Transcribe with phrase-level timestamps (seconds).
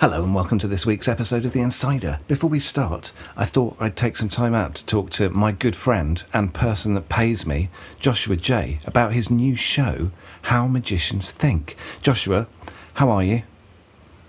[0.00, 2.18] Hello and welcome to this week's episode of The Insider.
[2.26, 5.76] Before we start, I thought I'd take some time out to talk to my good
[5.76, 7.70] friend and person that pays me,
[8.00, 10.10] Joshua Jay, about his new show,
[10.42, 11.76] How Magicians Think.
[12.02, 12.48] Joshua,
[12.94, 13.42] how are you?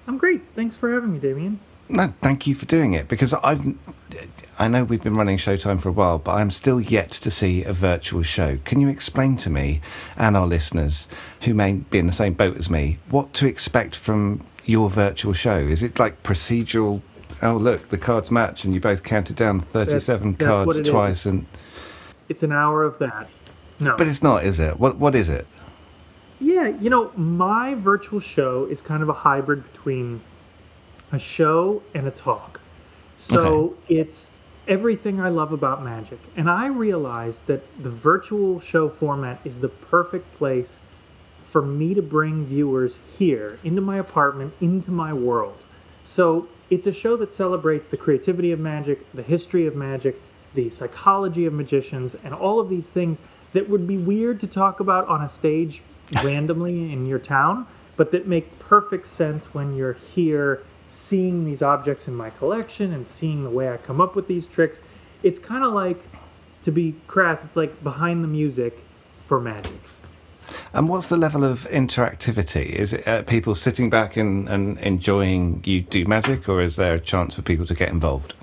[0.07, 0.41] I'm great.
[0.55, 1.59] Thanks for having me, Damien.
[1.89, 3.75] No, thank you for doing it because I've
[4.57, 7.63] I know we've been running Showtime for a while, but I'm still yet to see
[7.63, 8.59] a virtual show.
[8.65, 9.81] Can you explain to me
[10.15, 11.07] and our listeners
[11.41, 15.33] who may be in the same boat as me what to expect from your virtual
[15.33, 15.57] show?
[15.57, 17.01] Is it like procedural?
[17.41, 20.87] Oh, look, the cards match, and you both counted down 37 That's- that's cards it
[20.87, 20.89] is.
[20.91, 21.45] twice, and
[22.29, 23.29] It's an hour of that.
[23.79, 23.97] No.
[23.97, 24.79] but it's not, is it?
[24.79, 25.45] What what is it?
[26.39, 30.21] yeah, you know, my virtual show is kind of a hybrid between
[31.11, 32.59] a show and a talk.
[33.17, 34.29] So it's
[34.67, 36.19] everything I love about magic.
[36.35, 40.79] And I realized that the virtual show format is the perfect place
[41.53, 45.55] for me to bring viewers here into my apartment, into my world.
[46.03, 50.19] So it's a show that celebrates the creativity of magic, the history of magic,
[50.55, 53.19] the psychology of magicians, and all of these things
[53.53, 55.83] that would be weird to talk about on a stage
[56.23, 62.07] randomly in your town, but that make perfect sense when you're here seeing these objects
[62.07, 64.79] in my collection and seeing the way I come up with these tricks.
[65.21, 66.01] It's kind of like,
[66.63, 68.79] to be crass, it's like behind the music
[69.27, 69.79] for magic.
[70.73, 72.69] And what's the level of interactivity?
[72.69, 76.95] Is it uh, people sitting back and, and enjoying you do magic, or is there
[76.95, 78.33] a chance for people to get involved?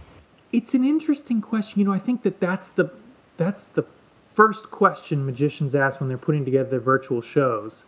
[0.52, 1.80] It's an interesting question.
[1.80, 2.90] You know, I think that that's the
[3.36, 3.84] that's the
[4.32, 7.84] first question magicians ask when they're putting together their virtual shows.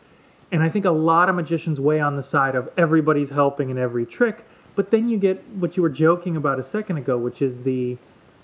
[0.51, 3.79] And I think a lot of magicians weigh on the side of everybody's helping in
[3.79, 7.41] every trick, but then you get what you were joking about a second ago, which
[7.41, 7.97] is the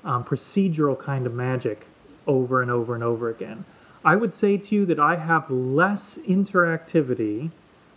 [0.05, 1.87] um, procedural kind of magic
[2.27, 3.65] over and over and over again.
[4.05, 7.51] I would say to you that I have less interactivity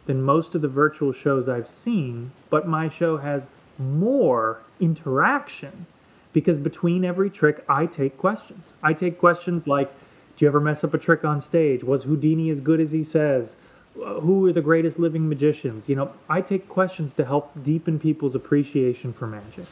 [0.06, 5.86] than most of the virtual shows I've seen, but my show has more interaction
[6.34, 8.74] because between every trick, I take questions.
[8.82, 9.92] I take questions like
[10.38, 11.84] Do you ever mess up a trick on stage?
[11.84, 13.56] Was Houdini as good as he says?
[13.96, 15.90] Who are the greatest living magicians?
[15.90, 19.66] You know, I take questions to help deepen people's appreciation for magic.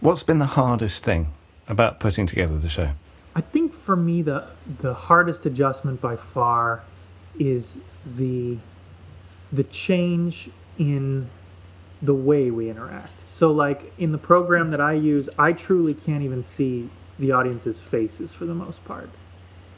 [0.00, 1.32] What's been the hardest thing
[1.68, 2.90] about putting together the show?
[3.36, 4.48] I think for me the
[4.80, 6.82] the hardest adjustment by far
[7.38, 7.78] is
[8.16, 8.56] the
[9.52, 10.48] the change
[10.78, 11.28] in
[12.00, 13.12] the way we interact.
[13.28, 16.88] So like in the program that I use, I truly can't even see
[17.18, 19.10] the audience's faces for the most part.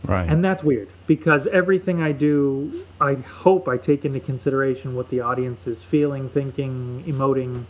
[0.05, 0.29] Right.
[0.29, 5.21] And that's weird because everything I do, I hope I take into consideration what the
[5.21, 7.65] audience is feeling, thinking, emoting,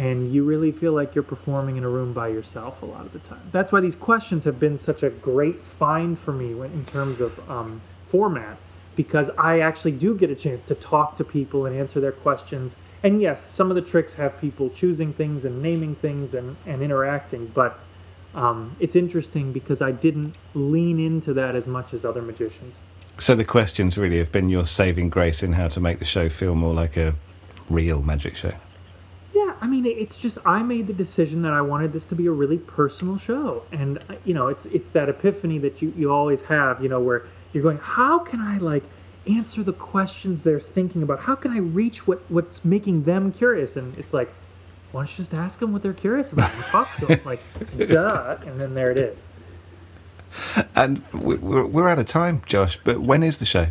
[0.00, 3.12] and you really feel like you're performing in a room by yourself a lot of
[3.12, 3.42] the time.
[3.52, 7.38] That's why these questions have been such a great find for me in terms of
[7.50, 8.56] um, format
[8.96, 12.76] because I actually do get a chance to talk to people and answer their questions.
[13.02, 16.80] And yes, some of the tricks have people choosing things and naming things and, and
[16.80, 17.78] interacting, but
[18.34, 22.80] um, it's interesting because I didn't lean into that as much as other magicians.
[23.18, 26.30] so the questions really have been your saving grace in how to make the show
[26.30, 27.14] feel more like a
[27.68, 28.54] real magic show.
[29.60, 32.30] I mean, it's just I made the decision that I wanted this to be a
[32.30, 36.40] really personal show, and uh, you know, it's it's that epiphany that you you always
[36.42, 38.84] have, you know, where you're going, how can I like
[39.26, 41.20] answer the questions they're thinking about?
[41.20, 43.76] How can I reach what what's making them curious?
[43.76, 44.32] And it's like,
[44.92, 47.40] why don't you just ask them what they're curious about and talk to them, like,
[47.76, 49.18] duh, and then there it is.
[50.74, 53.66] And we're, we're out of time, Josh, but when is the show?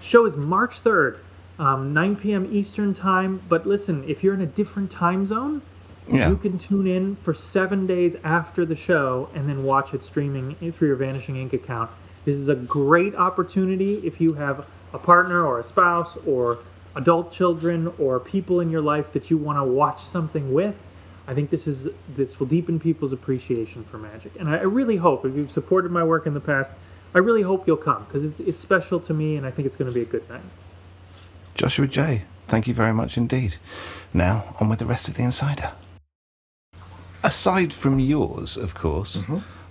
[0.00, 1.18] Show is March 3rd,
[1.58, 2.48] um, 9 p.m.
[2.50, 3.40] Eastern Time.
[3.48, 5.62] But listen, if you're in a different time zone,
[6.08, 6.28] Yeah.
[6.28, 10.54] you can tune in for seven days after the show and then watch it streaming
[10.72, 11.90] through your Vanishing Ink account.
[12.24, 16.58] This is a great opportunity if you have a partner or a spouse or
[16.96, 20.80] adult children or people in your life that you want to watch something with.
[21.26, 24.96] I think this is this will deepen people's appreciation for magic, and I, I really
[24.96, 26.70] hope if you've supported my work in the past,
[27.14, 29.74] I really hope you'll come because it's it's special to me, and I think it's
[29.74, 30.42] going to be a good night.
[31.54, 33.56] Joshua Jay, thank you very much indeed.
[34.12, 35.72] Now, on with the rest of the Insider.
[37.22, 39.22] Aside from yours, of course,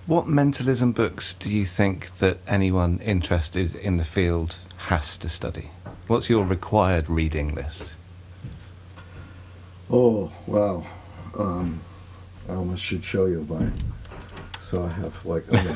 [0.07, 4.57] what mentalism books do you think that anyone interested in the field
[4.88, 5.69] has to study?
[6.07, 7.86] What's your required reading list?
[9.89, 10.86] Oh, wow.
[11.38, 11.79] Um,
[12.50, 13.92] I almost should show you mine.
[14.73, 15.73] So I have like I'm a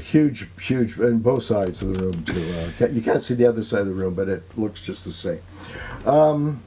[0.00, 2.72] huge, huge, huge, and both sides of the room too.
[2.80, 5.12] Uh, you can't see the other side of the room, but it looks just the
[5.12, 5.40] same.
[6.06, 6.62] Um,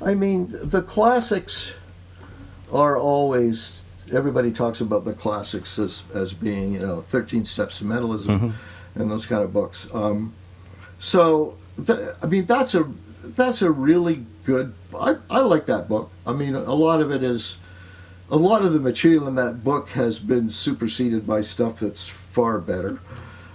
[0.00, 1.74] I mean, the classics
[2.72, 3.82] are always.
[4.12, 8.54] Everybody talks about the classics as, as being, you know, 13 Steps to Mentalism
[8.94, 9.88] and those kind of books.
[9.92, 10.34] Um,
[11.00, 12.88] so, th- I mean, that's a
[13.24, 14.72] that's a really good.
[14.96, 16.12] I, I like that book.
[16.24, 17.56] I mean, a lot of it is,
[18.32, 22.58] a lot of the material in that book has been superseded by stuff that's far
[22.58, 22.98] better.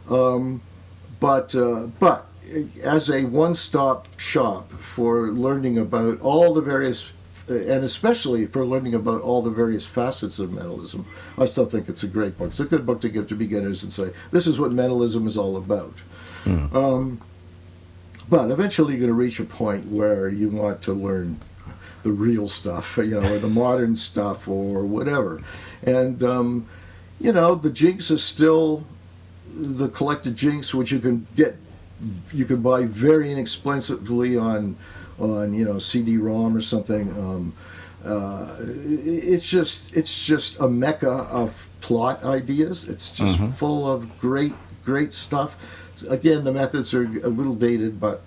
[0.08, 0.62] Um,
[1.20, 2.28] but uh, but
[2.84, 7.08] as a one-stop shop for learning about all the various
[7.50, 11.08] and especially for learning about all the various facets of mentalism,
[11.38, 12.50] I still think it's a great book.
[12.50, 15.38] It's a good book to give to beginners and say, this is what mentalism is
[15.38, 15.96] all about.
[16.44, 16.74] Mm.
[16.76, 17.22] Um,
[18.30, 21.40] but eventually you're going to reach a point where you want to learn
[22.08, 25.42] the real stuff, you know, or the modern stuff or whatever.
[25.84, 26.66] And, um,
[27.20, 28.86] you know, the Jinx is still
[29.54, 31.58] the collected Jinx, which you can get,
[32.34, 34.76] you can buy very inexpensively on
[35.20, 37.10] on you know CD-ROM or something.
[37.18, 37.54] Um,
[38.06, 42.88] uh, it's just it's just a mecca of plot ideas.
[42.88, 43.54] It's just Mhm.
[43.56, 44.54] full of great
[44.86, 45.58] great stuff.
[46.08, 48.22] Again, the methods are a little dated, but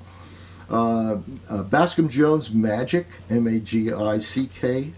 [0.70, 4.92] Bascom Jones Magick M A G I C K,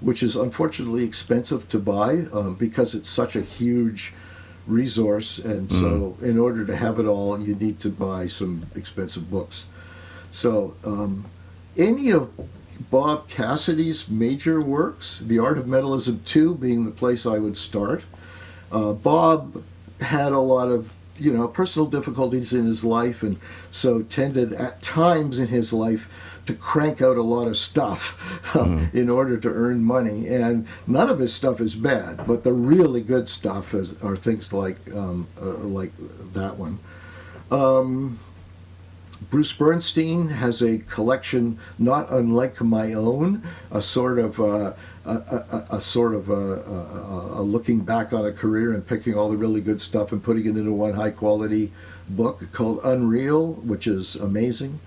[0.00, 4.12] which is unfortunately expensive to buy um, because it's such a huge
[4.66, 9.30] resource, and so in order to have it all, you need to buy some expensive
[9.30, 9.66] books.
[10.30, 11.26] So, um,
[11.76, 12.30] any of
[12.90, 18.04] Bob Cassidy's major works, The Art of Mentalism 2 being the place I would start.
[18.72, 19.62] Uh, Bob
[20.00, 23.38] had a lot of, you know, personal difficulties in his life and
[23.70, 26.08] so tended at times in his life
[26.46, 30.28] to crank out a lot of stuff um, in order to earn money.
[30.28, 34.52] And none of his stuff is bad, but the really good stuff is, are things
[34.52, 35.92] like, um, uh, like
[36.32, 36.78] that one.
[37.50, 38.18] Um,
[39.30, 44.74] Bruce Bernstein has a collection not unlike my own, a sort of uh,
[45.04, 49.14] a, a, a sort of a, a, a looking back on a career and picking
[49.14, 51.72] all the really good stuff and putting it into one high quality
[52.08, 54.80] book called Unreal, which is amazing.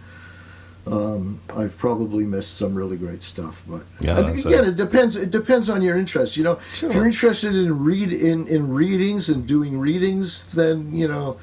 [0.85, 5.17] Um, I've probably missed some really great stuff, but Yeah, again, a- it depends.
[5.17, 6.37] It depends on your interest.
[6.37, 6.89] You know, Sure.
[6.89, 11.37] if you're interested in read in in readings and doing readings, then you know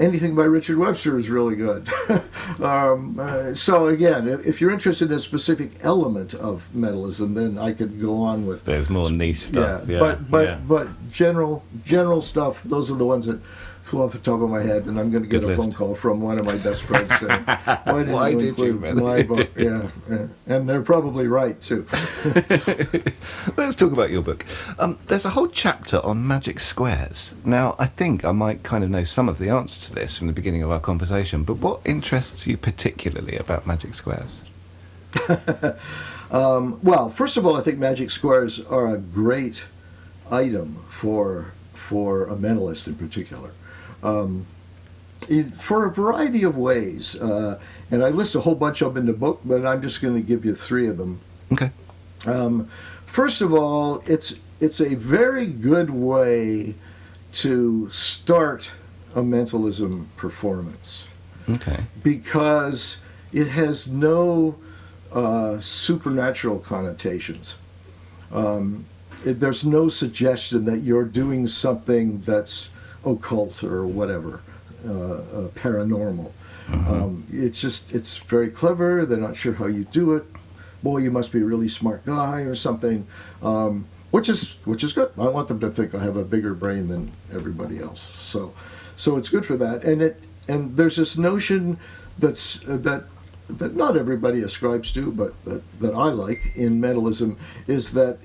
[0.00, 1.88] anything by Richard Webster is really good.
[2.60, 7.58] um, uh, so again, if, if you're interested in a specific element of mentalism, then
[7.58, 9.88] I could go on with There's more niche stuff.
[9.88, 10.58] Yeah, but but yeah.
[10.66, 12.62] but general general stuff.
[12.64, 13.40] Those are the ones that
[13.90, 15.72] flew off the top of my head, and I'm going to get Good a phone
[15.72, 17.42] call from one of my best friends saying,
[17.84, 21.26] "Why did Why you did you, include man?" my book?" Yeah, yeah, and they're probably
[21.26, 21.84] right too.
[23.56, 24.46] Let's talk about your book.
[24.78, 27.34] Um, there's a whole chapter on magic squares.
[27.44, 30.28] Now, I think I might kind of know some of the answers to this from
[30.28, 34.42] the beginning of our conversation, but what interests you particularly about magic squares?
[36.32, 39.66] Well, first of all, I think magic squares are a great
[40.30, 43.50] item for for a mentalist in particular.
[44.02, 44.46] Um,
[45.28, 47.60] in, for a variety of ways, uh,
[47.90, 50.14] and I list a whole bunch of them in the book, but I'm just going
[50.14, 51.20] to give you three of them.
[51.52, 51.70] Okay.
[52.26, 52.70] Um,
[53.06, 56.74] first of all, it's it's a very good way
[57.32, 58.72] to start
[59.14, 61.06] a mentalism performance
[61.48, 61.84] Okay.
[62.02, 62.98] because
[63.32, 64.56] it has no
[65.12, 67.54] uh, supernatural connotations.
[68.32, 68.84] Um,
[69.24, 72.68] it, there's no suggestion that you're doing something that's
[73.04, 74.40] occult or whatever,
[74.86, 76.32] uh, uh, paranormal.
[76.68, 79.04] Um, it's just it's very clever.
[79.04, 80.24] They're not sure how you do it.
[80.82, 83.06] Boy, you must be a really smart guy or something.
[83.42, 85.10] Um, which is which is good.
[85.18, 88.00] I want them to think I have a bigger brain than everybody else.
[88.00, 88.52] So,
[88.96, 89.84] so it's good for that.
[89.84, 91.78] And it and there's this notion
[92.18, 93.04] that's uh, that
[93.48, 98.18] that not everybody ascribes to, but that, that I like in mentalism is that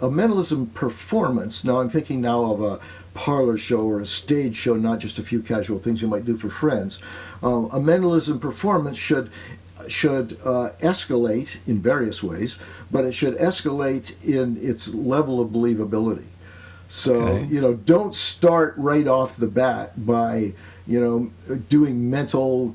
[0.00, 1.64] a mentalism performance.
[1.64, 2.80] Now I'm thinking now of a
[3.14, 6.36] parlor show or a stage show, not just a few casual things you might do
[6.36, 6.98] for friends.
[7.42, 9.30] Um, a mentalism performance should
[9.88, 12.56] should uh, escalate in various ways,
[12.90, 16.24] but it should escalate in its level of believability.
[16.88, 17.46] So Okay.
[17.46, 20.52] you know, don't start right off the bat by
[20.86, 21.30] you know
[21.68, 22.74] doing mental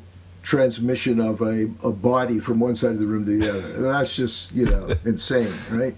[0.51, 3.67] transmission of a, a body from one side of the room to the other.
[3.81, 5.93] That's just you know insane, right?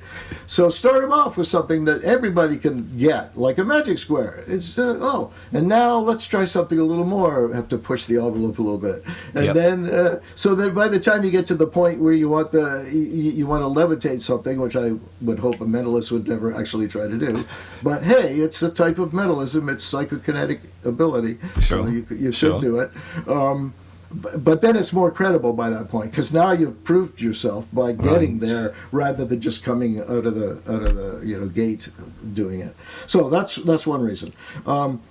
[0.48, 4.44] So start them off with something that everybody can get, like a magic square.
[4.48, 7.54] It's uh, oh, and now let's try something a little more.
[7.54, 9.04] Have to push the envelope a little bit,
[9.36, 9.54] and Yep.
[9.56, 12.50] then uh, so that by the time you get to the point where you want
[12.52, 16.56] the you, you want to levitate something, which I would hope a mentalist would never
[16.56, 17.46] actually try to do,
[17.84, 19.70] but hey, it's a type of mentalism.
[19.70, 21.90] It's psychokinetic ability, so Sure.
[21.90, 22.62] you, you should Sure.
[22.62, 22.90] do it.
[23.28, 23.74] Um,
[24.12, 28.40] but, then it's more credible by that point because now you've proved yourself by getting
[28.40, 28.50] Right.
[28.50, 31.90] there rather than just coming out of the out of the you know gate
[32.34, 32.76] doing it.
[33.08, 34.34] So that's that's one reason.
[34.66, 35.02] Um,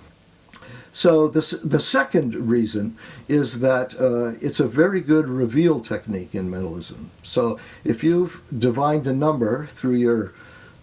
[0.91, 6.49] so the, the second reason is that uh, it's a very good reveal technique in
[6.49, 7.11] mentalism.
[7.21, 10.33] So if you've divined a number through your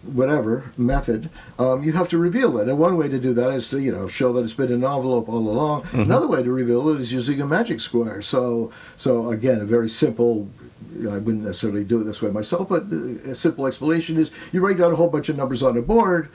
[0.07, 2.67] whatever method, um, you have to reveal it.
[2.67, 4.83] And one way to do that is to you know show that it's been an
[4.83, 5.87] envelope all along.
[5.93, 8.21] Another way to reveal it is using a magic square.
[8.21, 10.49] So so again, a very simple.
[10.95, 14.31] you know, I wouldn't necessarily do it this way myself, but a simple explanation is
[14.51, 16.29] you write down a whole bunch of numbers on a board,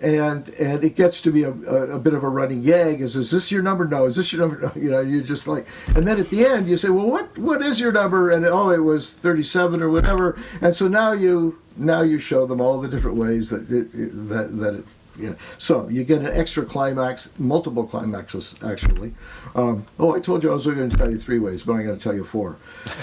[0.00, 3.00] and and it gets to be a, a, a bit of a running gag.
[3.00, 3.84] Is is this your number?
[3.86, 4.06] No.
[4.06, 4.58] Is this your number?
[4.74, 4.82] No.
[4.82, 7.62] You know, you just like, and then at the end you say, well, what what
[7.62, 8.30] is your number?
[8.30, 10.38] And oh, it was thirty seven or whatever.
[10.60, 13.90] And so now you now you show them all the different ways that it,
[14.28, 14.84] that that it.
[15.18, 15.34] Yeah.
[15.58, 19.14] So you get an extra climax, multiple climaxes actually.
[19.54, 21.84] Um, oh, I told you I was going to tell you three ways, but I'm
[21.84, 22.56] going to tell you four.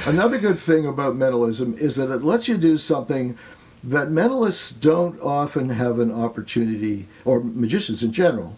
[0.05, 3.37] Another good thing about mentalism is that it lets you do something
[3.83, 8.55] that mentalists don't often have an opportunity, or magicians in general,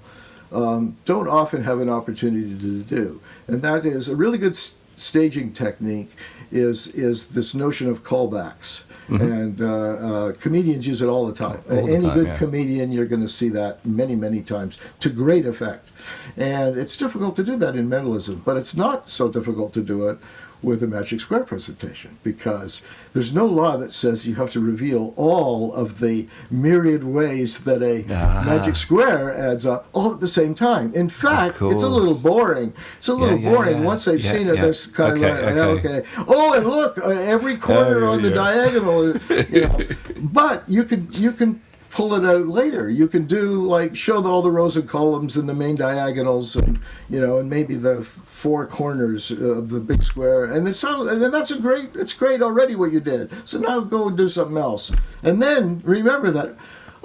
[0.51, 4.75] um, don't often have an opportunity to do, and that is a really good s-
[4.95, 6.11] staging technique.
[6.49, 11.57] Is is this notion of callbacks, and uh, uh, comedians use it all the time.
[11.59, 11.77] Mm-hmm.
[11.77, 12.37] All the Any time, good yeah.
[12.37, 15.89] comedian, you're going to see that many many times to great effect,
[16.35, 20.07] and it's difficult to do that in mentalism, but it's not so difficult to do
[20.07, 20.17] it
[20.63, 22.81] with a magic square presentation because
[23.13, 27.81] there's no law that says you have to reveal all of the myriad ways that
[27.83, 28.43] a Ah.
[28.45, 30.91] magic square adds up all at the same time.
[30.95, 32.73] In fact, it's a little boring.
[32.97, 33.77] It's a little yeah, boring.
[33.77, 33.83] yeah.
[33.83, 34.61] Once they've Yeah, seen it, yeah.
[34.61, 35.97] they're kind Okay, of like, okay.
[35.99, 36.07] okay.
[36.27, 38.35] Oh, and look, uh, every corner yeah, on the yeah.
[38.35, 39.15] diagonal,
[39.49, 39.79] you know.
[40.19, 42.89] but you can you can pull it out later.
[42.89, 46.55] You can do like show the, all the rows and columns and the main diagonals,
[46.55, 46.79] and
[47.09, 50.45] you know, and maybe the four corners of the big square.
[50.45, 51.95] And it's so, and that's a great.
[51.95, 53.31] It's great already what you did.
[53.47, 54.91] So now go and do something else,
[55.23, 56.55] and then remember that.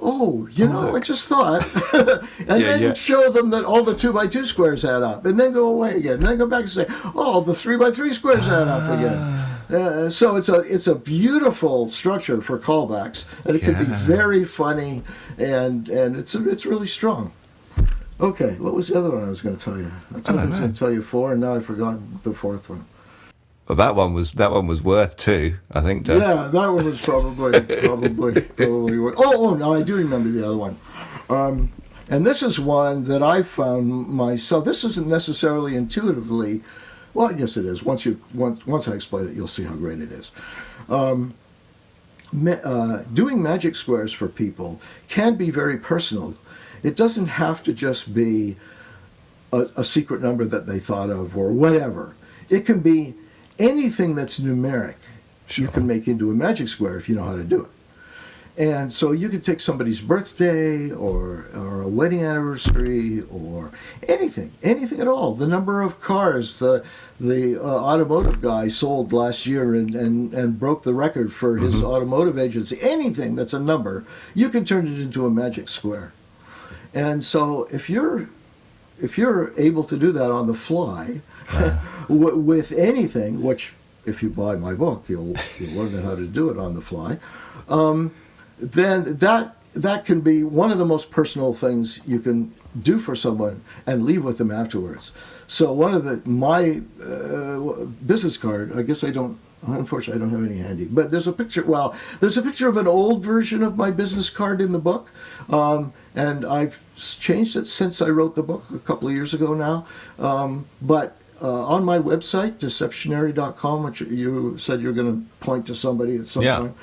[0.05, 1.63] Oh, you know, I just thought,
[1.95, 2.93] and Yeah, then yeah.
[2.93, 5.95] show them that all the two by two squares add up, and then go away
[5.97, 8.99] again, and then go back and say, "Oh, the three by three squares add up
[8.99, 9.52] again." Ah.
[9.73, 14.45] Uh, so it's a it's a beautiful structure for callbacks, and it can be very
[14.45, 15.03] funny,
[15.39, 17.33] and and it's it's really strong.
[18.21, 19.91] Okay, what was the other one I was going to tell you?
[20.15, 22.33] I, told you I was going to tell you four, and now I forgot the
[22.35, 22.85] fourth one.
[23.67, 26.05] Well, that one was that one was worth two, I think.
[26.05, 26.21] Doug.
[26.21, 28.99] Yeah, that one was probably probably probably.
[28.99, 30.77] wor- Oh, oh, no, I do remember the other one.
[31.31, 31.73] Um,
[32.11, 34.65] and this is one that I found myself.
[34.67, 36.61] This isn't necessarily intuitively.
[37.15, 37.83] Well, I guess it is.
[37.83, 40.31] Once you once once I explain it, you'll see how great it is.
[40.89, 41.35] Um,
[42.33, 46.35] ma- uh, doing magic squares for people can be very personal.
[46.83, 48.57] It doesn't have to just be
[49.53, 52.15] a, a secret number that they thought of or whatever.
[52.49, 53.15] It can be
[53.59, 54.97] anything that's numeric.
[55.51, 57.71] You can make into a magic square if you know how to do it.
[58.57, 63.71] And so you could take somebody's birthday or, or a wedding anniversary or
[64.07, 65.35] anything, anything at all.
[65.35, 66.85] The number of cars the
[67.19, 71.83] the uh, automotive guy sold last year and, and, and broke the record for his
[71.83, 72.77] automotive agency.
[72.81, 74.05] Anything that's a number,
[74.35, 76.13] you can turn it into a magic square.
[76.93, 78.29] And so if you're
[79.01, 81.21] if you're able to do that on the fly
[82.09, 83.73] w- with anything, which
[84.05, 87.19] if you buy my book, you'll you'll learn how to do it on the fly.
[87.69, 88.13] Um,
[88.63, 93.17] then that that can be one of the most personal things you can do for
[93.17, 95.11] someone and leave with them afterwards.
[95.47, 99.39] So one of the my uh, business card, I guess I don't.
[99.65, 100.87] Unfortunately, I don't have any handy.
[100.87, 101.65] But there's a picture.
[101.65, 105.09] Well, there's a picture of an old version of my business card in the book,
[105.51, 109.55] um, and I've changed it since I wrote the book a couple of years ago
[109.55, 109.87] now.
[110.19, 115.75] Um, but uh, on my website, deceptionary.com, which you said you're going to point to
[115.77, 116.59] somebody at some Yeah.
[116.59, 116.77] point.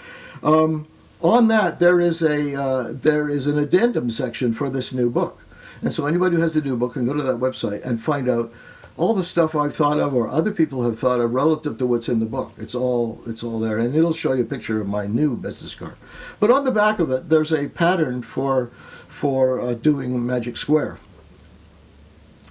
[0.44, 0.88] Um,
[1.22, 5.44] on that, there is a uh, there is an addendum section for this new book,
[5.82, 8.30] and so anybody who has the new book can go to that website and find
[8.30, 8.54] out
[8.96, 12.10] all the stuff I've thought of or other people have thought of relative to what's
[12.10, 12.52] in the book.
[12.58, 15.76] It's all it's all there, and it'll show you a picture of my new business
[15.76, 15.96] card.
[16.40, 18.68] But on the back of it, there's a pattern for
[19.08, 21.00] for uh, doing Magic Square,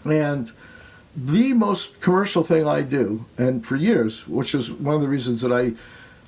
[0.04, 0.52] and
[1.16, 5.40] the most commercial thing I do, and for years, which is one of the reasons
[5.40, 5.72] that I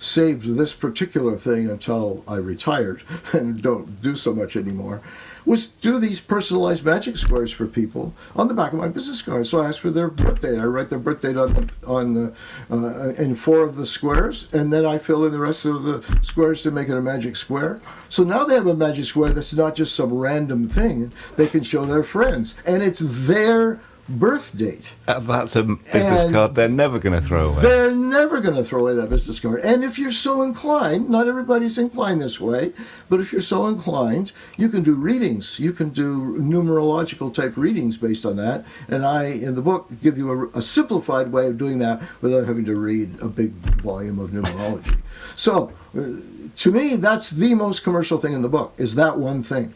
[0.01, 3.03] saved this particular thing until I retired
[3.33, 5.03] and don't do so much anymore,
[5.47, 9.47] was do these personalized magic squares for people on the back of my business card.
[9.47, 10.59] So I ask for their birthday.
[10.59, 12.33] I write their birthday on on the,
[12.71, 16.05] uh, in four of the squares, and then I fill in the rest of the
[16.23, 17.81] squares to make it a magic square.
[18.09, 21.13] So now they have a magic square that's not just some random thing.
[21.37, 23.81] They can show their friends, and it's their
[24.11, 24.93] birth date.
[25.07, 27.63] Uh, That's a business And card they're never going to throw away.
[27.63, 29.61] They're never going to throw away that business card.
[29.61, 32.73] And if you're so inclined, not everybody's inclined this way,
[33.09, 35.59] but if you're so inclined, you can do readings.
[35.59, 38.65] You can do numerological type readings based on that.
[38.89, 42.47] And I, in the book, give you a, a simplified way of doing that without
[42.47, 44.99] having to read a big volume of numerology.
[45.37, 46.21] So, uh,
[46.57, 49.75] to me, that's the most commercial thing in the book, is that one thing.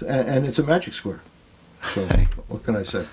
[0.00, 1.20] And, and it's a magic square.
[1.94, 2.06] So,
[2.48, 3.06] what can I say?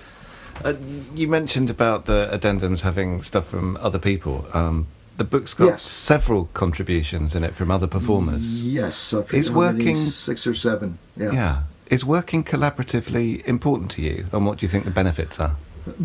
[0.64, 0.74] Uh,
[1.14, 4.46] you mentioned about the addendums having stuff from other people.
[4.52, 4.86] Um,
[5.16, 5.82] the book's got Yes.
[5.82, 8.62] several contributions in it from other performers.
[8.62, 10.98] Yes, I Is working- six or seven.
[11.16, 11.32] Yeah.
[11.32, 15.56] yeah, Is working collaboratively important to you, and what do you think the benefits are?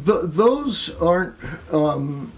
[0.06, 1.34] Th- those aren't
[1.72, 2.32] um,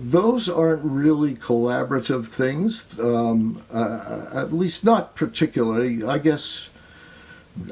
[0.00, 2.86] those aren't really collaborative things.
[2.98, 6.02] Um, uh, at least not particularly.
[6.04, 6.68] I guess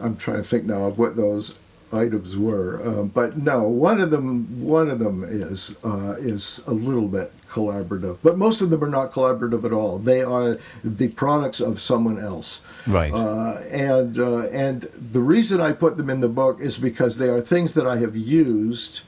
[0.02, 1.54] I'm trying to think now of what those
[1.92, 2.80] items were.
[2.84, 7.32] Um, but no, one of them one of them is uh, is a little bit
[7.48, 8.18] collaborative.
[8.22, 9.98] But most of them are not collaborative at all.
[9.98, 12.60] They are the products of someone else.
[12.86, 13.12] Right.
[13.12, 17.28] Uh, and uh, and the reason I put them in the book is because they
[17.28, 19.00] are things that I have used,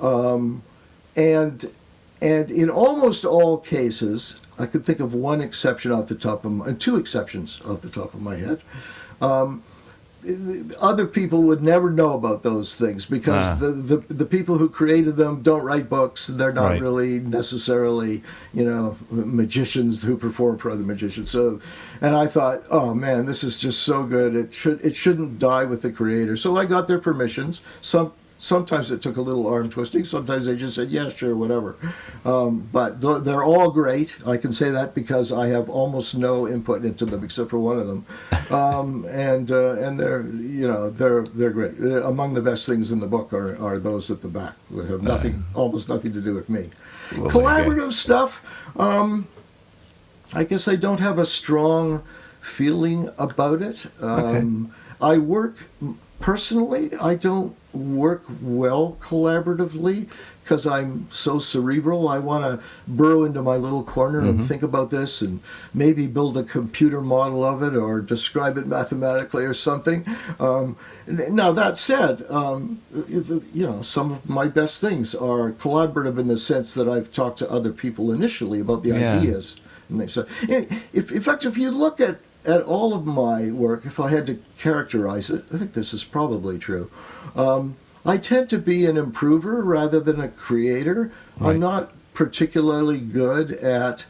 [0.00, 0.62] um,
[1.16, 1.70] and
[2.20, 6.52] and in almost all cases, I could think of one exception off the top of
[6.52, 8.62] my, two exceptions off the top of my head.
[9.20, 9.62] Um,
[10.80, 13.54] other people would never know about those things because Ah.
[13.60, 16.26] the, the the people who created them don't write books.
[16.28, 16.80] They're not Right.
[16.80, 21.30] really necessarily, you know, magicians who perform for other magicians.
[21.30, 21.60] So,
[22.00, 24.34] and I thought, oh man, this is just so good.
[24.34, 26.36] It should it shouldn't die with the creator.
[26.36, 27.60] So I got their permissions.
[27.82, 28.12] Some
[28.44, 30.04] sometimes it took a little arm twisting.
[30.04, 31.76] Sometimes they just said, yeah, sure, whatever.
[32.26, 34.18] Um, but th- they're all great.
[34.26, 37.78] I can say that because I have almost no input into them except for one
[37.78, 38.06] of them,
[38.50, 41.74] um, and uh, and they're you know they're they're great.
[41.80, 44.86] Uh, Among the best things in the book are, are those at the back that
[44.88, 46.70] have nothing, almost nothing to do with me.
[47.16, 47.70] Well, there you.
[47.70, 48.44] Collaborative stuff.
[48.76, 49.26] Um,
[50.34, 52.02] I guess I don't have a strong
[52.42, 53.86] feeling about it.
[54.00, 55.56] Um, I work
[56.20, 56.94] personally.
[56.96, 60.08] I don't work well collaboratively
[60.42, 62.06] because I'm so cerebral.
[62.08, 65.40] I want to burrow into my little corner and think about this and
[65.72, 70.04] maybe build a computer model of it or describe it mathematically or something.
[70.38, 76.28] Um, now that said, um, you know, some of my best things are collaborative in
[76.28, 79.18] the sense that I've talked to other people initially about the Yeah.
[79.18, 79.56] ideas.
[79.88, 80.26] And they said,
[80.92, 84.26] if, in fact, if you look at, at all of my work, if I had
[84.26, 86.90] to characterize it, I think this is probably true.
[87.34, 87.76] Um,
[88.06, 91.10] I tend to be an improver rather than a creator.
[91.38, 91.50] Right.
[91.54, 94.04] I'm not particularly good at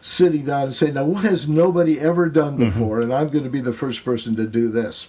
[0.00, 3.00] sitting down and saying, now, what has nobody ever done before?
[3.00, 5.08] And I'm going to be the first person to do this.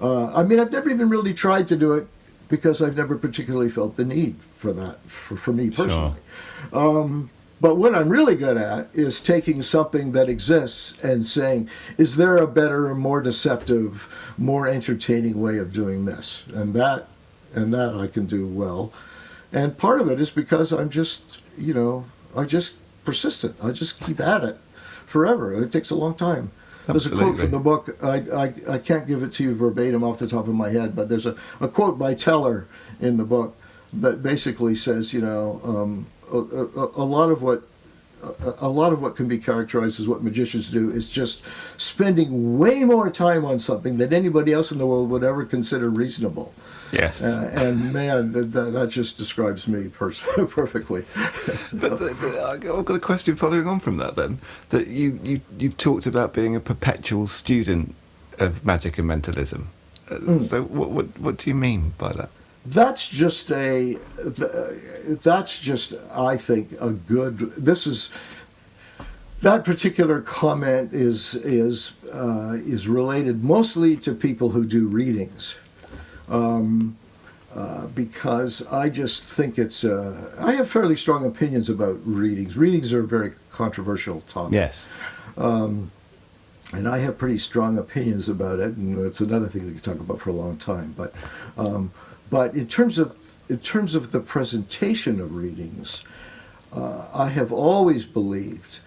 [0.00, 2.06] Uh, I mean, I've never even really tried to do it
[2.48, 5.84] because I've never particularly felt the need for that, for, for me Sure.
[5.84, 6.14] personally.
[6.72, 11.68] Um, but what I'm really good at is taking something that exists and saying,
[11.98, 16.44] is there a better, more deceptive, more entertaining way of doing this?
[16.54, 17.08] And that,
[17.54, 18.92] and that I can do well.
[19.52, 21.22] And part of it is because I'm just,
[21.58, 23.56] you know, I just persistent.
[23.62, 24.58] I just keep at it
[25.06, 25.62] forever.
[25.62, 26.52] It takes a long time.
[26.86, 28.02] There's a quote from the book.
[28.02, 30.96] I, I, I can't give it to you verbatim off the top of my head,
[30.96, 32.66] but there's a, a quote by Teller
[33.00, 33.56] in the book
[33.92, 37.62] that basically says, you know, um, a, a, a lot of what
[38.22, 41.42] a, a lot of what can be characterized as what magicians do is just
[41.78, 45.88] spending way more time on something than anybody else in the world would ever consider
[45.88, 46.54] reasonable.
[46.92, 47.20] Yes.
[47.22, 51.04] Uh, and man, that, that, that just describes me pers- perfectly.
[51.72, 54.16] But the, the, I've got a question following on from that.
[54.16, 54.38] Then
[54.70, 57.94] that you you you've talked about being a perpetual student
[58.38, 59.68] of magic and mentalism.
[60.10, 60.38] Uh, Hmm.
[60.40, 62.30] So what, what what do you mean by that?
[62.66, 63.96] That's just a
[65.22, 68.10] that's just i think a good this is
[69.40, 75.56] that particular comment is is uh, is related mostly to people who do readings
[76.28, 76.96] um,
[77.54, 82.56] uh, because I just think it's uh, I have fairly strong opinions about readings.
[82.56, 84.52] Readings are a very controversial topic.
[84.52, 84.86] Yes.
[86.72, 89.98] and I have pretty strong opinions about it, and it's another thing we could talk
[89.98, 90.94] about for a long time.
[90.96, 91.12] But,
[91.58, 91.90] um,
[92.30, 93.16] but in terms of
[93.48, 96.04] in terms of the presentation of readings,
[96.72, 98.78] uh, I have always believed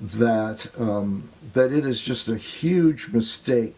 [0.00, 3.76] that um, that it is just a huge mistake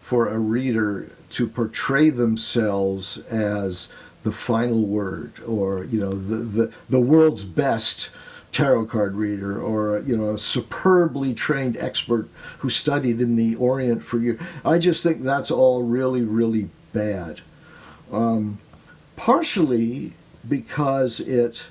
[0.00, 3.88] for a reader to portray themselves as
[4.24, 8.10] the final word or you know the, the, the world's best
[8.52, 14.04] tarot card reader or you know a superbly trained expert who studied in the orient
[14.04, 14.40] for years.
[14.64, 17.40] I just think that's all really really bad
[18.12, 18.58] um,
[19.16, 20.12] partially
[20.48, 21.64] because it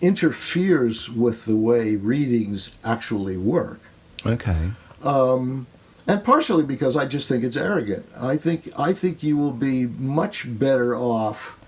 [0.00, 3.80] interferes with the way readings actually work.
[4.26, 4.72] Okay.
[5.02, 5.66] Um,
[6.06, 8.06] and partially because I just think it's arrogant.
[8.18, 11.58] I think I think you will be much better off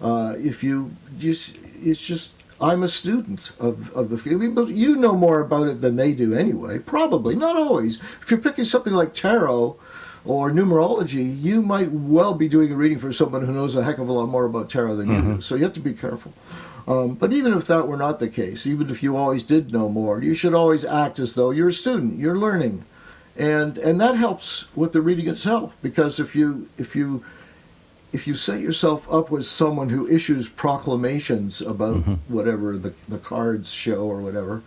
[0.00, 4.54] uh, if you just it's just I'm a student of, of the field.
[4.54, 6.78] but you know more about it than they do anyway.
[6.78, 7.98] Probably not always.
[8.22, 9.76] If you're picking something like tarot
[10.24, 13.98] or numerology, you might well be doing a reading for someone who knows a heck
[13.98, 15.40] of a lot more about tarot than you do.
[15.40, 16.32] So you have to be careful.
[16.86, 19.88] Um, but even if that were not the case, even if you always did know
[19.88, 22.18] more, you should always act as though you're a student.
[22.18, 22.84] You're learning
[23.36, 27.24] and and that helps with the reading itself because if you if you
[28.12, 31.96] if you set yourself up with someone who issues proclamations about
[32.28, 34.62] whatever the, the cards show or whatever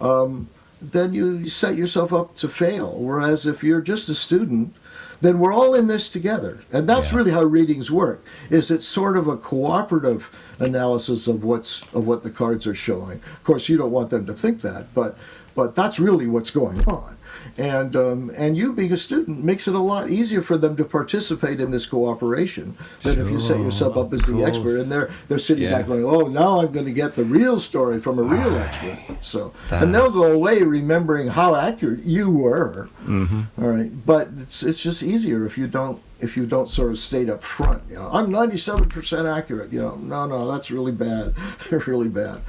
[0.00, 0.48] um,
[0.80, 4.74] then you set yourself up to fail whereas if you're just a student
[5.20, 6.58] then we're all in this together.
[6.72, 7.18] And that's Yeah.
[7.18, 12.22] really how readings work is it's sort of a cooperative analysis of what's of what
[12.22, 13.20] the cards are showing.
[13.34, 15.16] Of course you don't want them to think that but
[15.54, 17.15] but that's really what's going on
[17.58, 20.84] and um, and you being a student makes it a lot easier for them to
[20.84, 25.10] participate in this cooperation than if you set yourself up as the expert and they're
[25.28, 25.78] they're sitting Yeah.
[25.78, 28.66] back going oh now I'm going to get the real story from a real Right.
[28.66, 33.42] expert so and they'll go away remembering how accurate you were Mm-hmm.
[33.62, 36.98] all right but it's it's just easier if you don't if you don't sort of
[36.98, 41.34] state up front you know I'm 97% accurate you know no no that's really bad
[41.70, 42.40] really bad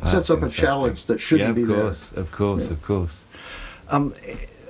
[0.00, 3.14] That's sets up a challenge that shouldn't yeah, be of course, of course, of course.
[3.88, 4.14] Um,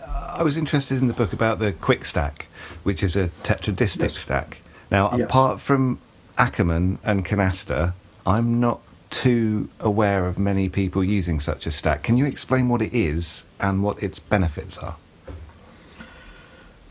[0.06, 2.46] I was interested in the book about the quick stack,
[2.82, 4.16] which is a tetradistic Yes.
[4.18, 4.58] stack.
[4.90, 5.26] Now, Yes.
[5.28, 5.98] apart from
[6.36, 7.92] Ackerman and Canasta,
[8.26, 12.02] I'm not too aware of many people using such a stack.
[12.02, 14.96] Can you explain what it is and what its benefits are?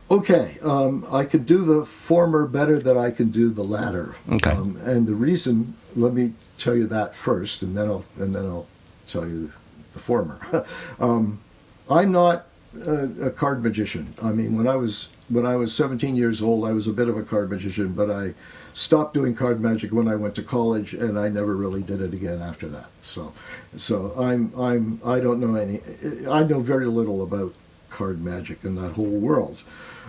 [0.09, 4.15] Okay, um, I could do the former better than I can do the latter.
[4.31, 4.51] Okay.
[4.51, 8.45] Um, and the reason, let me tell you that first, and then I'll and then
[8.45, 8.67] I'll
[9.07, 9.51] tell you
[9.93, 10.65] the former.
[10.99, 11.39] um,
[11.89, 14.13] I'm not a, a card magician.
[14.21, 17.07] I mean, when I was when I was 17 years old, I was a bit
[17.07, 18.33] of a card magician, but I
[18.73, 22.13] stopped doing card magic when I went to college, and I never really did it
[22.13, 22.89] again after that.
[23.01, 23.33] So,
[23.77, 25.81] so I'm I'm I don't know any.
[26.27, 27.53] I know very little about
[27.89, 29.61] card magic in that whole world.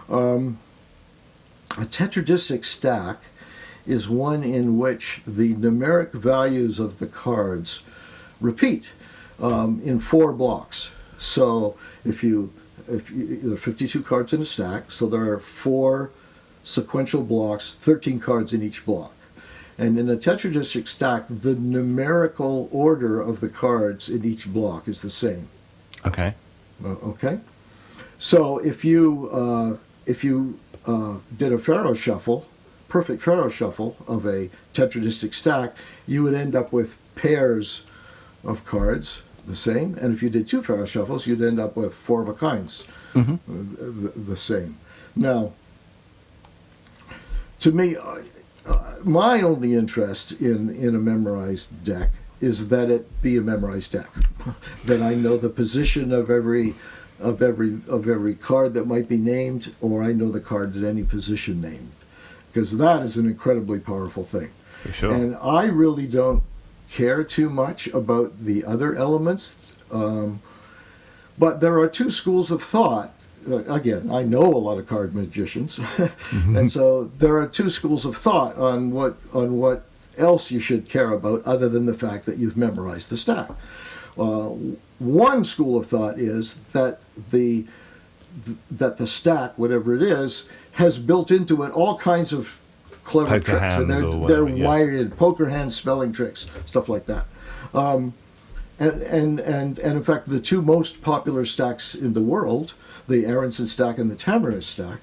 [0.08, 0.58] Um,
[1.72, 3.18] a tetradistic stack
[3.86, 7.82] is one in which the numeric values of the cards
[8.40, 8.84] repeat
[9.40, 10.90] um, in four blocks.
[11.24, 12.52] So if you
[12.88, 16.10] if you, there are 52 cards in a stack, so there are four
[16.64, 19.12] sequential blocks, 13 cards in each block.
[19.78, 25.02] And in a tetradistic stack, the numerical order of the cards in each block is
[25.02, 25.48] the same.
[26.06, 26.34] Okay.
[26.84, 27.38] Uh, okay.
[28.18, 32.46] So if you uh, if you uh, did a faro shuffle,
[32.88, 35.74] perfect faro shuffle of a tetradistic stack,
[36.06, 37.84] you would end up with pairs
[38.44, 39.96] of cards the same.
[40.00, 42.84] And if you did two faro shuffles, you'd end up with four of a kinds
[43.14, 43.34] Mhm.
[43.34, 44.76] uh, the, the same.
[45.14, 45.52] Now,
[47.60, 48.16] to me, uh,
[48.66, 53.92] uh, my only interest in in a memorized deck is that it be a memorized
[53.92, 54.10] deck,
[54.84, 56.74] that I know the position of every
[57.20, 60.84] of every of every card that might be named, or I know the card at
[60.84, 61.92] any position named,
[62.52, 64.50] because that is an incredibly powerful thing.
[64.82, 65.14] For sure.
[65.14, 66.42] And I really don't
[66.94, 69.56] care too much about the other elements.
[69.90, 70.40] Um,
[71.36, 73.12] but there are two schools of thought.
[73.48, 75.80] Uh, again, I know a lot of card magicians,
[76.30, 79.84] and so there are two schools of thought on what on what
[80.16, 83.50] else you should care about other than the fact that you've memorized the stack.
[84.16, 84.50] Uh,
[84.98, 87.66] one school of thought is that the
[88.46, 92.60] th- that the stack, whatever it is, has built into it all kinds of
[93.04, 94.66] clever Poker tricks, and they're, they're yeah.
[94.66, 97.26] wired poker hands, spelling tricks, stuff like that.
[97.72, 98.14] Um,
[98.78, 102.74] and, and and and in fact, the two most popular stacks in the world,
[103.06, 104.98] the Aronson stack and the Tamariz stack,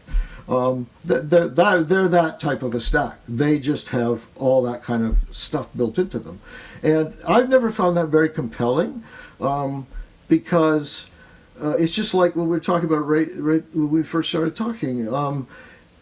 [0.49, 3.19] um, they're, they're, they're that type of a stack.
[3.27, 6.41] They just have all that kind of stuff built into them,
[6.83, 9.03] and I've never found that very compelling,
[9.39, 9.87] um,
[10.27, 11.07] because
[11.61, 14.55] uh, it's just like what we were talking about right right when we first started
[14.55, 15.13] talking.
[15.13, 15.47] Um,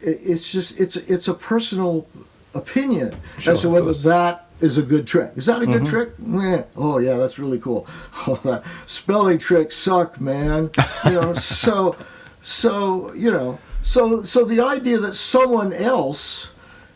[0.01, 2.07] it's just it's it's a personal
[2.53, 3.93] opinion Sure, as to whether.
[3.93, 4.09] Mm-hmm.
[4.09, 5.31] that is a good trick.
[5.35, 6.19] Is that a good trick?
[6.19, 6.63] Meh.
[6.75, 7.87] Oh yeah, that's really cool.
[8.85, 10.71] Spelling tricks suck, man.
[11.05, 11.95] You know, so
[12.41, 16.49] so you know, so so the idea that someone else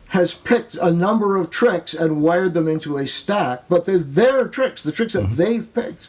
[0.08, 4.48] has picked a number of tricks and wired them into a stack, but they're their
[4.48, 6.08] tricks, the tricks that they've picked,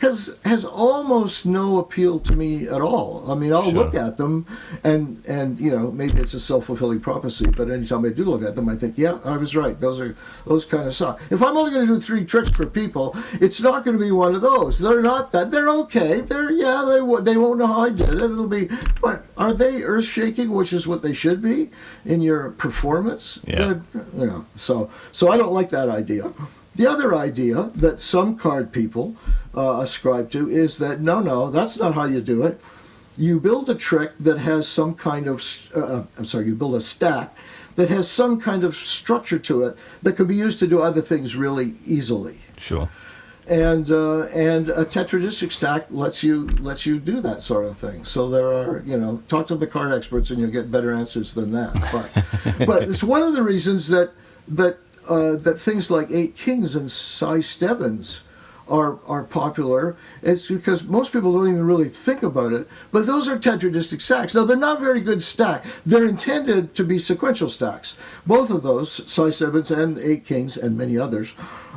[0.00, 3.30] has has almost no appeal to me at all.
[3.30, 3.72] I mean, I'll Sure.
[3.84, 4.46] look at them,
[4.82, 8.42] and and you know maybe it's a self fulfilling prophecy, but anytime I do look
[8.42, 9.78] at them, I think, yeah, I was right.
[9.78, 11.20] Those are those kind of suck.
[11.30, 14.10] If I'm only going to do three tricks for people, it's not going to be
[14.10, 14.78] one of those.
[14.78, 15.50] They're not that.
[15.50, 16.20] They're okay.
[16.22, 16.84] They're yeah.
[16.88, 17.00] They
[17.32, 18.22] they won't know how I did it.
[18.22, 18.68] It'll be.
[19.02, 21.70] But are they earth shaking, which is what they should be
[22.06, 23.38] in your performance?
[23.46, 23.80] Yeah.
[24.16, 26.32] You know, so so I don't like that idea.
[26.74, 29.16] The other idea that some card people
[29.56, 32.60] uh, ascribe to is that no, no, that's not how you do it.
[33.18, 35.42] You build a trick that has some kind of,
[35.74, 37.36] uh, I'm sorry, you build a stack
[37.76, 41.02] that has some kind of structure to it that can be used to do other
[41.02, 42.38] things really easily.
[42.56, 42.88] Sure.
[43.46, 48.04] And uh, and a tetradistic stack lets you lets you do that sort of thing.
[48.04, 51.34] So there are you know talk to the card experts and you'll get better answers
[51.34, 51.72] than that.
[51.90, 54.12] But but it's one of the reasons that
[54.46, 54.78] that
[55.10, 58.20] uh, that things like eight kings and Si Stebbins
[58.68, 59.96] are are popular.
[60.22, 62.68] It's because most people don't even really think about it.
[62.92, 64.34] But those are tetradistic stacks.
[64.34, 65.64] Now they're not very good stack.
[65.84, 67.94] They're intended to be sequential stacks.
[68.24, 71.32] Both of those, Si Stebbins and eight kings and many others,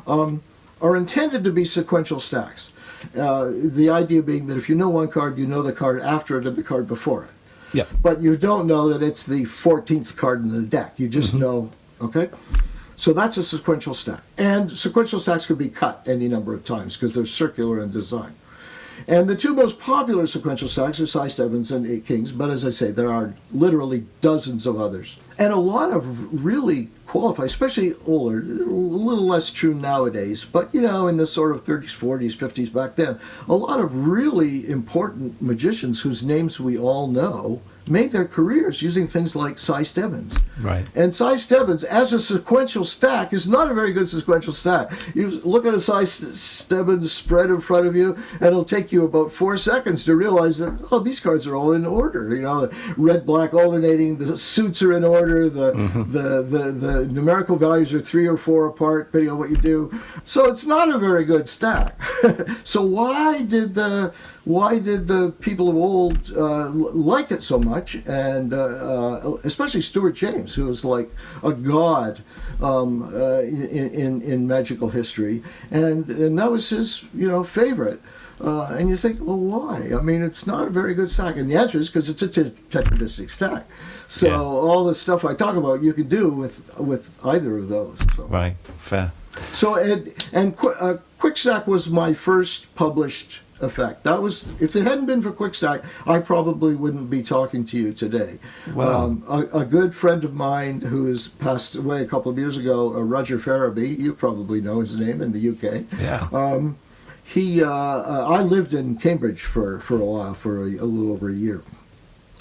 [0.05, 0.43] um,
[0.81, 2.69] are intended to be sequential stacks.
[3.17, 6.37] Uh, the idea being that if you know one card, you know the card after
[6.39, 7.31] it and the card before it
[7.73, 7.85] Yeah.
[8.01, 10.93] but you don't know that it's the 14th card in the deck.
[10.97, 11.69] You just know,
[11.99, 12.29] okay?
[13.03, 14.23] So that's a sequential stack.
[14.37, 18.33] And sequential stacks could be cut any number of times because they're circular in design.
[19.09, 22.65] And the two most popular sequential stacks are Si Stebbins and Eight Kings, but as
[22.65, 25.17] I say, there are literally dozens of others.
[25.37, 30.79] And a lot of really qualified, especially older, a little less true nowadays, but you
[30.79, 35.41] know, in the sort of 30s, 40s, 50s back then, a lot of really important
[35.41, 40.37] magicians whose names we all know made their careers using things like Si Stebbins.
[40.59, 40.85] Right.
[40.95, 44.91] And Si Stebbins, as a sequential stack, is not a very good sequential stack.
[45.13, 49.03] You look at a Si Stebbins spread in front of you, and it'll take you
[49.03, 52.33] about four seconds to realize that, oh, these cards are all in order.
[52.33, 56.11] You know, red, black alternating, the suits are in order, the, mm-hmm.
[56.11, 60.01] the, the, the numerical values are three or four apart, depending on what you do.
[60.23, 61.99] So it's not a very good stack.
[62.63, 64.13] so why did the
[64.45, 69.81] why did the people of old uh, like it so much, and uh, uh, especially
[69.81, 71.09] Stewart James, who was like
[71.43, 72.21] a god
[72.61, 78.01] um, uh, in, in in magical history, and and that was his you know favorite.
[78.41, 79.75] Uh, and you think, well, why?
[79.97, 82.27] I mean, it's not a very good stack, and the answer is because it's a
[82.27, 83.65] te- tetradistic stack.
[84.09, 84.41] So Yeah.
[84.41, 87.97] all the stuff I talk about, you can do with with either of those.
[88.17, 88.23] So.
[88.25, 88.55] Right.
[88.79, 89.13] Fair.
[89.53, 94.03] So and and Qu- uh, Quickstack was my first published effect.
[94.03, 97.93] That was if it hadn't been for Quickstack, I probably wouldn't be talking to you
[97.93, 98.39] today.
[98.73, 99.05] Wow.
[99.05, 102.57] Um, a, a good friend of mine who has passed away a couple of years
[102.57, 105.85] ago, uh, Roger Farabee, you probably know his name in the UK.
[105.99, 106.27] Yeah.
[106.31, 106.77] Um,
[107.23, 111.11] he, uh, uh, I lived in Cambridge for, for a while, for a, a little
[111.11, 111.63] over a year,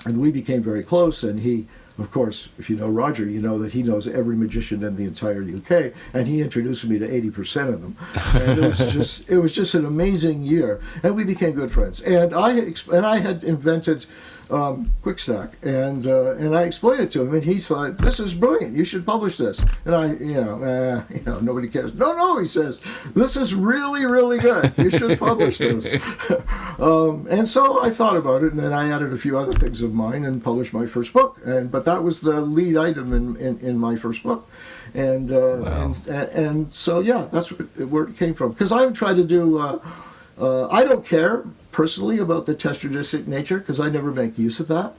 [0.05, 1.23] and we became very close.
[1.23, 1.67] And he,
[1.99, 5.05] of course, if you know Roger, you know that he knows every magician in the
[5.05, 7.97] entire UK, and he introduced me to eighty percent of them.
[8.35, 12.01] And it was just, it was just an amazing year, and we became good friends.
[12.01, 12.53] And I,
[12.93, 14.07] and I had invented.
[14.51, 18.35] Um, Quickstack, and uh, and I explained it to him, and he thought, "This is
[18.35, 18.77] brilliant.
[18.77, 20.63] You should publish this." And I, you know,
[21.11, 21.95] eh, you know, nobody cares.
[21.95, 22.81] No, no, he says,
[23.15, 24.73] "This is really, really good.
[24.77, 25.87] You should publish this."
[26.79, 29.81] um, and so I thought about it, and then I added a few other things
[29.81, 31.41] of mine and published my first book.
[31.45, 34.49] And but that was the lead item in, in, in my first book,
[34.95, 35.95] and, uh, Wow.
[36.07, 38.53] and and and so yeah, that's where it came from.
[38.53, 39.59] Because I would try to do.
[39.59, 39.79] Uh,
[40.41, 44.69] uh, I don't care personally about the tetradistic nature because I never make use of
[44.69, 44.93] that.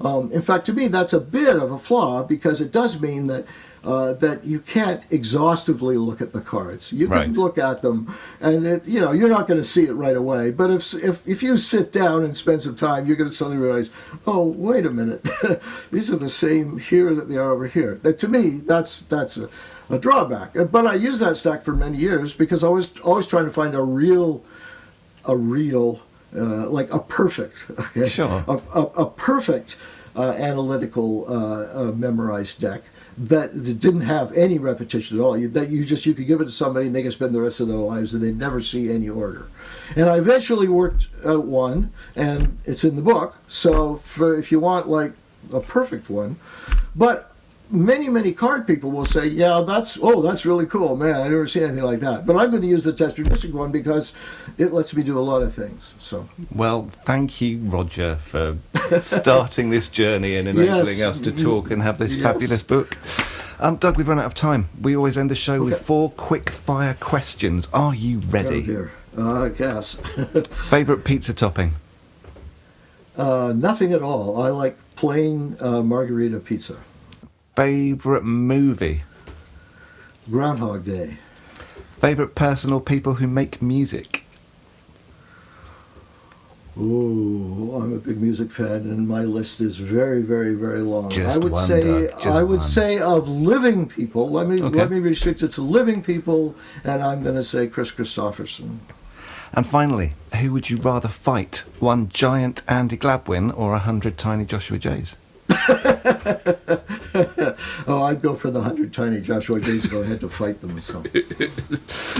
[0.00, 3.26] Um, in fact, to me, that's a bit of a flaw because it does mean
[3.28, 3.46] that
[3.84, 6.90] uh, that you can't exhaustively look at the cards.
[6.90, 7.30] You can Right.
[7.32, 10.50] look at them, and it, you know you're not going to see it right away.
[10.50, 13.62] But if if if you sit down and spend some time, you're going to suddenly
[13.62, 13.90] realize,
[14.26, 15.26] oh, wait a minute,
[15.92, 18.00] these are the same here that they are over here.
[18.02, 19.48] Now, to me, that's that's a,
[19.90, 20.54] a drawback.
[20.72, 23.74] But I used that stack for many years because I was always trying to find
[23.74, 24.42] a real
[25.26, 26.00] a real,
[26.36, 28.44] uh, like a perfect, okay, Sure.
[28.48, 29.76] a, a, a perfect
[30.16, 32.82] uh, analytical uh, uh, memorized deck
[33.16, 35.36] that didn't have any repetition at all.
[35.38, 37.40] You, that you just you could give it to somebody and they could spend the
[37.40, 39.46] rest of their lives and they'd never see any order.
[39.94, 43.36] And I eventually worked out one, and it's in the book.
[43.48, 45.12] So for, if you want like
[45.52, 46.36] a perfect one,
[46.96, 47.33] but
[47.74, 51.46] many many card people will say yeah that's oh that's really cool man i never
[51.46, 54.12] seen anything like that but i'm going to use the tetradistic one because
[54.58, 58.56] it lets me do a lot of things so Well, thank you, Roger, for
[59.02, 61.16] starting this journey and enabling Yes.
[61.16, 62.22] us to talk and have this Yes.
[62.22, 62.96] fabulous book.
[63.58, 64.68] Um, Doug, we've run out of time.
[64.80, 65.82] We always end the show with Okay.
[65.82, 67.68] four quick fire questions.
[67.72, 68.76] Are you ready?
[69.18, 69.94] Uh, I guess.
[70.70, 71.74] Favorite pizza topping?
[73.16, 74.40] uh, nothing at all.
[74.42, 76.76] I like plain uh, margherita pizza.
[77.56, 79.02] Favorite movie?
[80.30, 81.18] Groundhog Day.
[81.98, 84.24] Favorite person or people who make music?
[86.76, 91.08] Ooh, I'm a big music fan, and my list is very, very, very long.
[91.08, 92.66] Just I would one, say, I would one.
[92.66, 94.28] say of living people.
[94.28, 94.76] Let me Okay.
[94.76, 98.78] let me restrict it to living people, and I'm going to say Kris Kristofferson.
[99.52, 101.62] And finally, who would you rather fight?
[101.78, 105.14] One giant Andi Gladwin or a hundred tiny Joshua Jays?
[107.86, 110.80] Oh, I'd go for the hundred tiny Joshua if I had to fight them.
[110.80, 111.02] So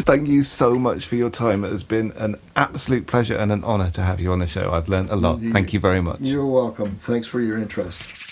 [0.02, 1.64] Thank you so much for your time.
[1.64, 4.72] It has been an absolute pleasure and an honour to have you on the show.
[4.72, 5.40] I've learned a lot.
[5.40, 6.20] Thank you very much.
[6.20, 6.96] you're welcome.
[6.96, 8.23] Thanks for your interest.